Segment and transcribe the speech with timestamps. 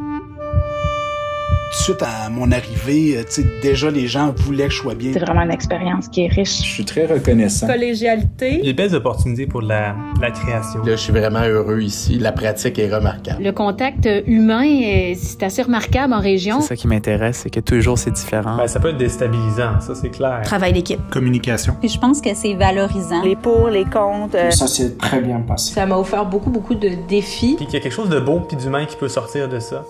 [0.00, 0.49] Tout de
[1.80, 5.12] suite à mon arrivée, euh, tu sais, déjà les gens voulaient que je sois bien.
[5.12, 6.58] C'est vraiment une expérience qui est riche.
[6.58, 7.66] Je suis très reconnaissant.
[7.66, 8.58] Collégialité.
[8.60, 10.84] Il y a de belles opportunités pour la, la création.
[10.84, 12.18] Là, je suis vraiment heureux ici.
[12.18, 13.42] La pratique est remarquable.
[13.42, 16.60] Le contact humain, c'est assez remarquable en région.
[16.60, 18.56] C'est ça qui m'intéresse, c'est que toujours c'est différent.
[18.56, 20.40] Ben, ça peut être déstabilisant, ça c'est clair.
[20.44, 21.00] Travail d'équipe.
[21.10, 21.74] Communication.
[21.80, 23.22] Puis je pense que c'est valorisant.
[23.22, 24.36] Les pour, les contre.
[24.36, 24.50] Euh...
[24.50, 25.72] Ça s'est très bien passé.
[25.74, 27.54] Ça m'a offert beaucoup, beaucoup de défis.
[27.56, 29.84] Puis qu'il y a quelque chose de beau puis d'humain qui peut sortir de ça.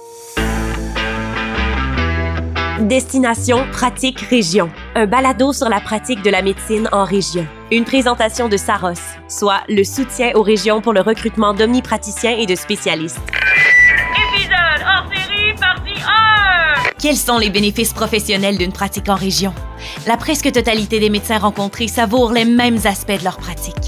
[2.81, 7.47] Destination Pratique Région, un balado sur la pratique de la médecine en région.
[7.71, 8.95] Une présentation de Saros,
[9.29, 13.21] soit le soutien aux régions pour le recrutement d'omnipraticiens et de spécialistes.
[14.35, 16.91] Épisode hors série, partie 1!
[16.99, 19.53] Quels sont les bénéfices professionnels d'une pratique en région?
[20.07, 23.80] La presque totalité des médecins rencontrés savourent les mêmes aspects de leur pratique.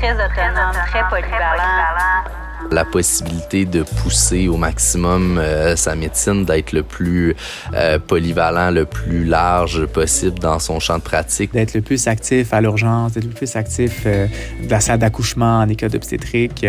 [0.00, 2.24] Très autonome, très polyvalent.
[2.70, 7.34] La possibilité de pousser au maximum euh, sa médecine, d'être le plus
[7.74, 11.52] euh, polyvalent, le plus large possible dans son champ de pratique.
[11.52, 14.26] D'être le plus actif à l'urgence, d'être le plus actif euh,
[14.62, 16.66] de la salle d'accouchement en école d'obstétrique.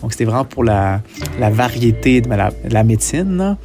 [0.00, 1.00] Donc, c'était vraiment pour la,
[1.38, 3.36] la variété de la, de la médecine.
[3.36, 3.56] Là.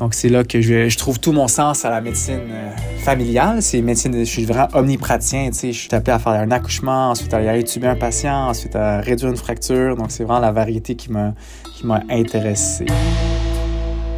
[0.00, 2.70] Donc, c'est là que je, trouve tout mon sens à la médecine euh,
[3.04, 3.60] familiale.
[3.60, 5.50] C'est médecine, je suis vraiment omnipraticien.
[5.52, 9.00] Je suis appelé à faire un accouchement, ensuite à aller étuber un patient, ensuite à
[9.00, 9.96] réduire une fracture.
[9.96, 11.34] Donc, c'est vraiment la variété qui m'a,
[11.76, 12.86] qui m'a intéressé.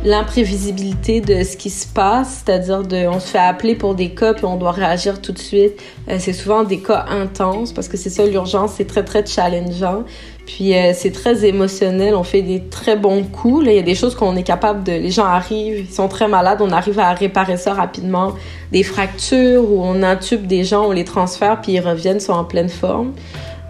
[0.04, 4.34] L'imprévisibilité de ce qui se passe, c'est-à-dire de, on se fait appeler pour des cas
[4.34, 5.80] puis on doit réagir tout de suite.
[6.08, 10.02] Euh, c'est souvent des cas intenses parce que c'est ça l'urgence, c'est très très challengeant.
[10.44, 13.64] Puis euh, c'est très émotionnel, on fait des très bons coups.
[13.64, 14.90] Il y a des choses qu'on est capable de.
[14.90, 18.32] Les gens arrivent, ils sont très malades, on arrive à réparer ça rapidement.
[18.72, 22.44] Des fractures où on intube des gens, on les transfère puis ils reviennent, sont en
[22.44, 23.12] pleine forme.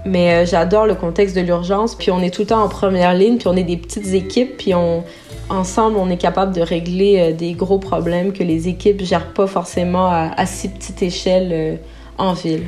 [0.07, 1.95] Mais euh, j'adore le contexte de l'urgence.
[1.95, 4.57] Puis on est tout le temps en première ligne, puis on est des petites équipes,
[4.57, 5.05] puis on
[5.53, 9.47] ensemble on est capable de régler euh, des gros problèmes que les équipes gèrent pas
[9.47, 11.77] forcément à, si petite échelle euh,
[12.19, 12.63] en ville.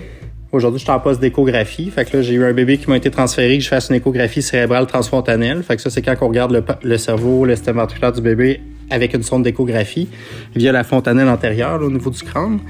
[0.53, 1.91] Aujourd'hui, je suis en poste d'échographie.
[1.91, 3.97] Fait que là, j'ai eu un bébé qui m'a été transféré, que je fasse une
[3.97, 5.65] échographie cérébrale transfontanelle.
[5.65, 9.15] Fait que ça, c'est quand on regarde le, cerveau, le système ventriculaire du bébé avec
[9.15, 10.09] une sonde d'échographie
[10.55, 12.61] via la fontanelle antérieure au niveau du crâne.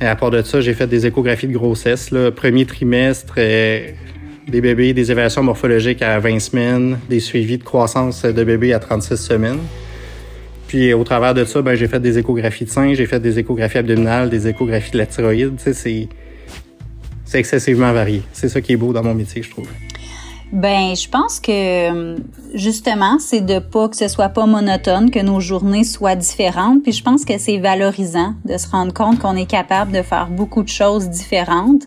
[0.00, 3.34] Et à part de ça, j'ai fait des échographies de grossesse, là, premier trimestre,
[4.48, 8.78] des bébés, des évaluations morphologiques à 20 semaines, des suivis de croissance de bébés à
[8.78, 9.60] 36 semaines.
[10.68, 13.38] Puis au travers de ça, ben, j'ai fait des échographies de sein, j'ai fait des
[13.38, 15.54] échographies abdominales, des échographies de la thyroïde.
[15.58, 16.08] C'est
[17.32, 18.22] c'est excessivement varié.
[18.34, 19.66] C'est ça qui est beau dans mon métier, je trouve.
[20.52, 22.16] Ben, je pense que
[22.52, 26.82] justement, c'est de pas que ce soit pas monotone, que nos journées soient différentes.
[26.82, 30.28] Puis je pense que c'est valorisant de se rendre compte qu'on est capable de faire
[30.28, 31.84] beaucoup de choses différentes.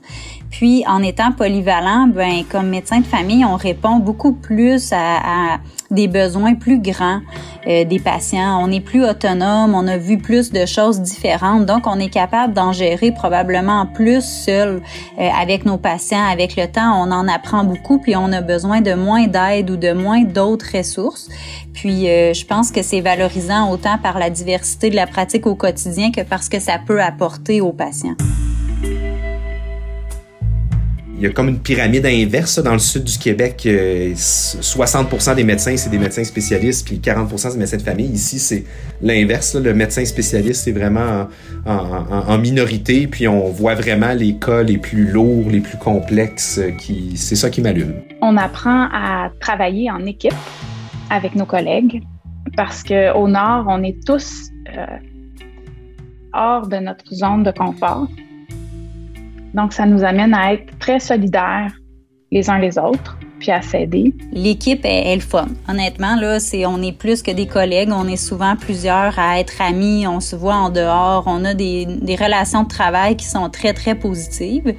[0.49, 5.57] Puis en étant polyvalent, ben comme médecin de famille, on répond beaucoup plus à, à
[5.91, 7.21] des besoins plus grands
[7.67, 8.59] euh, des patients.
[8.61, 12.53] On est plus autonome, on a vu plus de choses différentes, donc on est capable
[12.53, 14.81] d'en gérer probablement plus seul
[15.19, 16.25] euh, avec nos patients.
[16.25, 19.77] Avec le temps, on en apprend beaucoup, puis on a besoin de moins d'aide ou
[19.77, 21.29] de moins d'autres ressources.
[21.73, 25.55] Puis euh, je pense que c'est valorisant autant par la diversité de la pratique au
[25.55, 28.15] quotidien que parce que ça peut apporter aux patients.
[31.17, 33.65] Il y a comme une pyramide inverse dans le sud du Québec.
[33.65, 38.07] 60% des médecins, c'est des médecins spécialistes, puis 40% c'est des médecins de famille.
[38.07, 38.65] Ici, c'est
[39.01, 39.55] l'inverse.
[39.55, 41.27] Le médecin spécialiste, c'est vraiment
[41.65, 46.59] en, minorité, puis on voit vraiment les cas les plus lourds, les plus complexes.
[46.79, 47.93] Qui, c'est ça qui m'allume.
[48.21, 50.33] On apprend à travailler en équipe
[51.09, 52.03] avec nos collègues
[52.57, 54.85] parce qu'au Nord, on est tous euh,
[56.33, 58.07] hors de notre zone de confort.
[59.55, 61.73] Donc, ça nous amène à être très solidaires
[62.31, 64.13] les uns les autres, puis à s'aider.
[64.31, 65.47] L'équipe est, le fun.
[65.69, 67.89] Honnêtement, là, c'est, on est plus que des collègues.
[67.91, 70.07] On est souvent plusieurs à être amis.
[70.07, 71.23] On se voit en dehors.
[71.27, 74.73] On a des, des relations de travail qui sont très, très positives.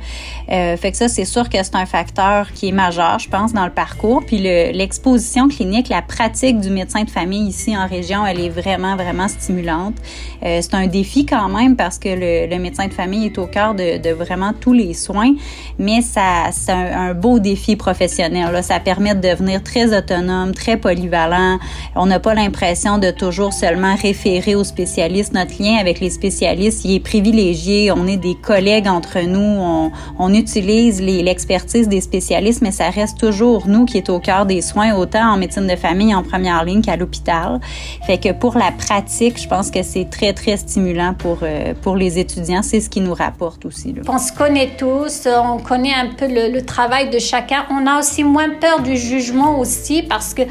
[0.51, 3.53] Euh, fait que ça, c'est sûr que c'est un facteur qui est majeur, je pense,
[3.53, 4.25] dans le parcours.
[4.25, 8.49] Puis le, l'exposition clinique, la pratique du médecin de famille ici en région, elle est
[8.49, 9.95] vraiment, vraiment stimulante.
[10.43, 13.47] Euh, c'est un défi quand même parce que le, le, médecin de famille est au
[13.47, 15.35] cœur de, de vraiment tous les soins,
[15.79, 18.46] mais ça, c'est un beau défi professionnel.
[18.51, 18.63] Là.
[18.63, 21.59] Ça permet de devenir très autonome, très polyvalent.
[21.95, 25.33] On n'a pas l'impression de toujours seulement référer aux spécialistes.
[25.33, 27.93] Notre lien avec les spécialistes, il est privilégié.
[27.93, 29.91] On est des collègues entre nous.
[30.19, 34.61] On, utilise l'expertise des spécialistes, mais ça reste toujours nous qui est au cœur des
[34.61, 37.61] soins, autant en médecine de famille en première ligne qu'à l'hôpital.
[38.07, 41.97] Fait que pour la pratique, je pense que c'est très, très stimulant pour, euh, pour
[41.97, 42.63] les étudiants.
[42.63, 43.95] C'est ce qui nous rapporte aussi.
[44.09, 47.65] On se connaît tous, on connaît un peu le, le travail de chacun.
[47.71, 50.43] On a aussi moins peur du jugement aussi parce que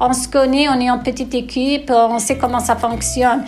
[0.00, 3.44] on se connaît, on est en petite équipe, on sait comment ça fonctionne.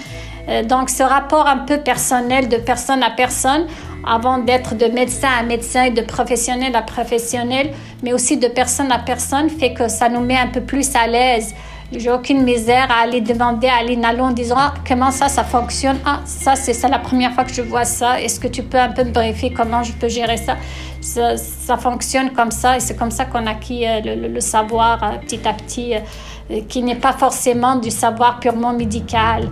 [0.48, 3.66] Euh, donc, ce rapport un peu personnel de personne à personne,
[4.06, 7.70] avant d'être de médecin à médecin et de professionnel à professionnel,
[8.02, 11.06] mais aussi de personne à personne, fait que ça nous met un peu plus à
[11.06, 11.54] l'aise.
[11.92, 15.98] J'ai aucune misère à aller demander à Nalo en disant ah, comment ça, ça fonctionne?
[16.04, 18.20] Ah, ça, c'est ça la première fois que je vois ça.
[18.20, 20.56] Est-ce que tu peux un peu me briefer comment je peux gérer ça?
[21.00, 25.00] Ça, ça fonctionne comme ça et c'est comme ça qu'on acquis euh, le, le, savoir
[25.04, 29.48] euh, petit à petit, euh, qui n'est pas forcément du savoir purement médical.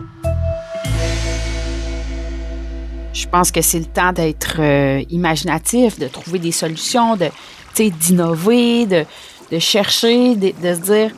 [3.13, 4.61] Je pense que c'est le temps d'être
[5.09, 7.29] imaginatif, de trouver des solutions, de,
[7.79, 9.05] d'innover, de,
[9.53, 11.11] de chercher, de, de se dire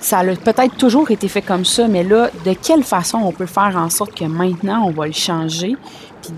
[0.00, 3.46] ça a peut-être toujours été fait comme ça, mais là, de quelle façon on peut
[3.46, 5.76] faire en sorte que maintenant, on va le changer,
[6.22, 6.32] puis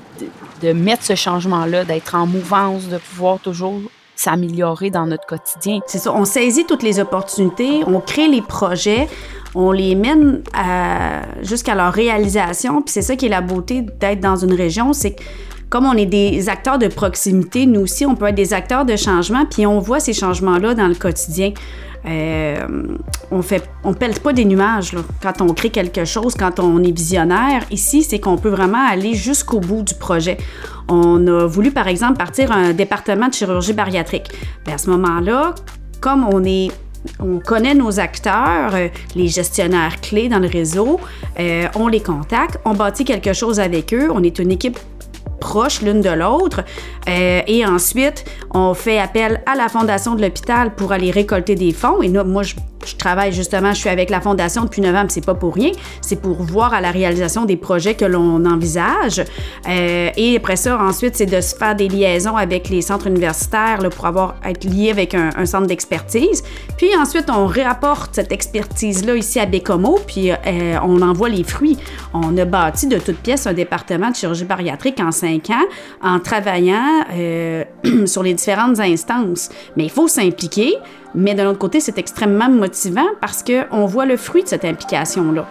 [0.62, 3.80] de, mettre ce changement-là, d'être en mouvance, de pouvoir toujours
[4.16, 5.80] s'améliorer dans notre quotidien?
[5.86, 9.08] C'est ça, on saisit toutes les opportunités, on crée les projets,
[9.54, 10.42] on les mène
[11.42, 15.12] jusqu'à leur réalisation, puis c'est ça qui est la beauté d'être dans une région, c'est
[15.12, 15.22] que
[15.72, 18.94] comme on est des acteurs de proximité, nous aussi, on peut être des acteurs de
[18.94, 21.54] changement, puis on voit ces changements-là dans le quotidien.
[22.04, 22.66] Euh,
[23.30, 26.90] on fait, on pèle pas des nuages quand on crée quelque chose, quand on est
[26.90, 27.64] visionnaire.
[27.70, 30.38] Ici, c'est qu'on peut vraiment aller jusqu'au bout du projet.
[30.88, 34.30] On a voulu, par exemple, partir un département de chirurgie bariatrique.
[34.64, 35.54] Bien, à ce moment-là,
[36.00, 36.24] comme
[37.20, 41.00] on connaît nos acteurs, euh, les gestionnaires clés dans le réseau,
[41.38, 44.78] euh, on les contacte, on bâtit quelque chose avec eux, on est une équipe
[45.42, 46.60] proches l'une de l'autre.
[47.08, 48.24] Euh, et ensuite,
[48.54, 52.00] on fait appel à la fondation de l'hôpital pour aller récolter des fonds.
[52.00, 52.54] Et là, moi, je
[52.86, 55.72] je travaille justement, je suis avec la Fondation depuis 9 ans, c'est pas pour rien.
[56.00, 59.22] C'est pour voir à la réalisation des projets que l'on envisage.
[59.68, 63.78] Euh, et après ça, ensuite, c'est de se faire des liaisons avec les centres universitaires
[63.94, 66.42] pour avoir, être lié avec un, centre d'expertise.
[66.76, 71.78] Puis ensuite, on réapporte cette expertise-là ici à Bécomo, puis euh, on envoie les fruits.
[72.14, 75.64] On a bâti de toutes pièces un département de chirurgie bariatrique en cinq ans
[76.02, 77.64] en travaillant euh,
[78.06, 79.50] sur les différentes instances.
[79.76, 80.76] Mais il faut s'impliquer.
[81.14, 85.46] Mais de l'autre côté, c'est extrêmement motivant parce qu'on voit le fruit de cette implication-là.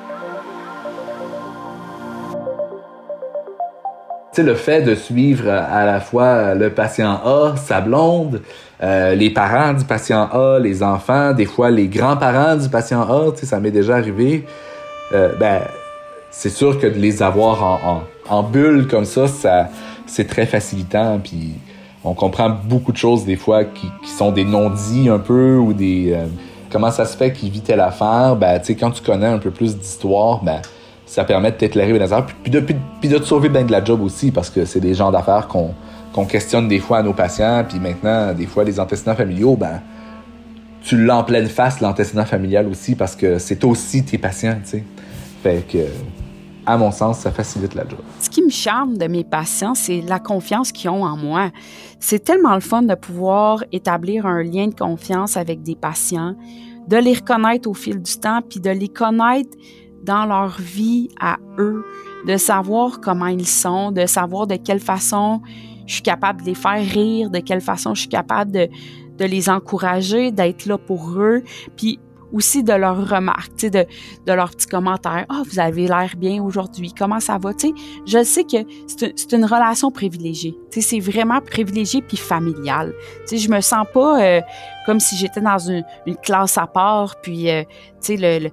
[4.32, 8.42] sais, le fait de suivre à la fois le patient A, sa blonde,
[8.82, 13.32] euh, les parents du patient A, les enfants, des fois les grands-parents du patient A,
[13.36, 14.46] ça m'est déjà arrivé.
[15.14, 15.62] Euh, ben,
[16.30, 19.68] c'est sûr que de les avoir en bulle comme ça, ça
[20.06, 21.20] c'est très facilitant.
[21.22, 21.56] Puis
[22.04, 26.14] on comprend beaucoup de choses des fois qui, sont des non-dits un peu ou des
[26.14, 26.26] euh,
[26.72, 28.36] comment ça se fait qu'il vit telle affaire.
[28.36, 30.62] Ben tu sais quand tu connais un peu plus d'histoire ben
[31.06, 32.26] ça permet de t'éclairer les affaires.
[32.42, 34.94] Puis de, puis de te sauver bien de la job aussi parce que c'est des
[34.94, 35.74] genres d'affaires qu'on
[36.14, 37.64] qu'on questionne des fois à nos patients.
[37.68, 39.82] Puis maintenant des fois les antécédents familiaux ben
[40.84, 44.72] tu l'as en pleine face l'antécédent familial aussi parce que c'est aussi tes patients tu
[44.72, 44.84] sais.
[45.44, 45.80] Fait que
[46.66, 48.00] à mon sens, ça facilite la job.
[48.20, 51.50] Ce qui me charme de mes patients, c'est la confiance qu'ils ont en moi.
[52.00, 56.36] C'est tellement le fun de pouvoir établir un lien de confiance avec des patients,
[56.88, 59.58] de les reconnaître au fil du temps, puis de les connaître
[60.04, 61.84] dans leur vie à eux,
[62.28, 65.42] de savoir comment ils sont, de savoir de quelle façon
[65.86, 68.70] je suis capable de les faire rire, de quelle façon je suis capable de,
[69.18, 71.44] de les encourager, d'être là pour eux.
[71.76, 72.00] Puis
[72.34, 73.86] aussi de leurs remarques, de,
[74.26, 75.26] de leurs petits commentaires.
[75.30, 76.94] Ah, vous avez l'air bien aujourd'hui.
[76.98, 77.52] Comment ça va?
[77.58, 77.74] sais,
[78.06, 80.58] je sais que c'est une relation privilégiée.
[80.70, 82.94] C'est vraiment privilégié puis familial.
[83.26, 84.42] sais, je me sens pas euh,
[84.86, 87.64] comme si j'étais dans une, une, classe à part, puis euh,
[88.10, 88.50] le, le,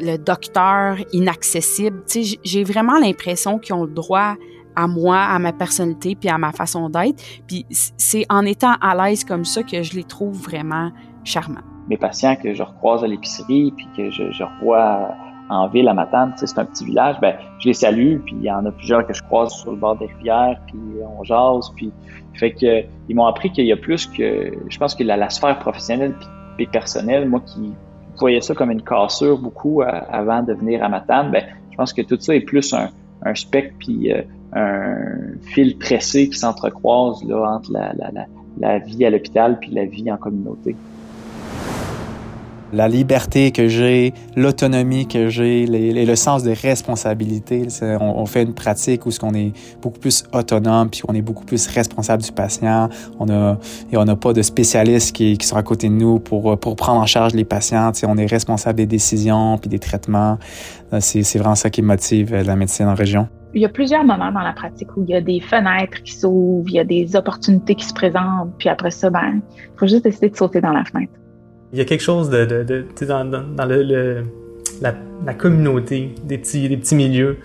[0.00, 2.02] le docteur inaccessible.
[2.44, 4.36] J'ai vraiment l'impression qu'ils ont le droit
[4.76, 7.22] à moi, à ma personnalité, puis à ma façon d'être.
[7.46, 10.92] Puis c'est en étant à l'aise comme ça que je les trouve vraiment
[11.24, 15.14] charmants mes patients que je recroise à l'épicerie, puis que je, je revois
[15.48, 18.50] en ville à Matane, c'est un petit village, ben je les salue, puis il y
[18.50, 20.78] en a plusieurs que je croise sur le bord des rivières, puis
[21.18, 21.92] on jase, puis
[22.34, 25.58] fait que ils m'ont appris qu'il y a plus que, je pense que la, sphère
[25.58, 26.14] professionnelle
[26.56, 27.72] puis personnelle, moi qui
[28.18, 31.92] voyais ça comme une cassure beaucoup euh, avant de venir à Matane, ben je pense
[31.92, 32.90] que tout ça est plus un,
[33.22, 38.26] un spectre puis euh, un fil tressé qui s'entrecroise là entre la, la, la,
[38.58, 40.74] la vie à l'hôpital puis la vie en communauté.
[42.76, 47.66] La liberté que j'ai, l'autonomie que j'ai, et le sens de responsabilité.
[48.00, 51.66] On, fait une pratique où on est beaucoup plus autonome, puis on est beaucoup plus
[51.68, 52.88] responsable du patient.
[53.18, 53.58] On a,
[53.90, 57.00] et on n'a pas de spécialistes qui, sont à côté de nous pour, pour prendre
[57.00, 57.92] en charge les patients.
[58.06, 60.38] on est responsable des décisions, puis des traitements.
[61.00, 63.28] C'est vraiment ça qui motive la médecine en région.
[63.54, 66.12] Il y a plusieurs moments dans la pratique où il y a des fenêtres qui
[66.12, 69.86] s'ouvrent, il y a des opportunités qui se présentent, puis après ça, ben, il faut
[69.86, 71.12] juste décider de sauter dans la fenêtre.
[71.72, 72.44] Il y a quelque chose de,
[73.02, 74.22] dans, le,
[74.80, 77.38] la, communauté, des petits, milieux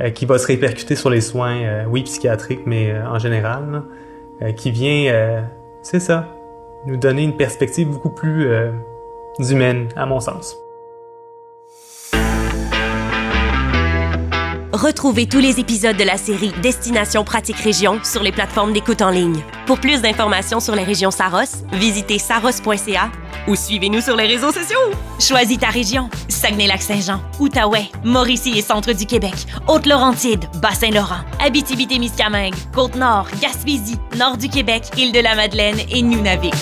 [0.00, 3.82] euh, qui va se répercuter sur les soins, euh, oui, psychiatriques, mais euh, en général,
[4.56, 5.44] qui vient,
[5.82, 6.28] c'est ça,
[6.86, 8.48] nous donner une perspective beaucoup plus
[9.38, 10.56] humaine, à mon sens.
[14.72, 19.10] Retrouvez tous les épisodes de la série Destination Pratique Région sur les plateformes d'écoute en
[19.10, 19.40] ligne.
[19.66, 23.10] Pour plus d'informations sur les régions Saros, visitez saros.ca
[23.46, 24.90] ou suivez-nous sur les réseaux sociaux.
[25.18, 26.08] Choisis ta région.
[26.28, 29.34] Saguenay-Lac-Saint-Jean, Outaouais, Mauricie et Centre du Québec,
[29.66, 36.54] Haute-Laurentide, Bas-Saint-Laurent, Abitibi-Témiscamingue, Côte-Nord, Gaspésie, Nord du Québec, Île-de-la-Madeleine et Nunavik.